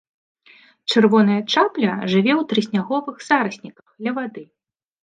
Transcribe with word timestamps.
Чырвоная 0.93 1.37
чапля 1.53 1.91
жыве 2.15 2.33
ў 2.39 2.49
трысняговых 2.55 3.15
зарасніках 3.31 3.87
ля 4.07 4.11
вады. 4.21 4.43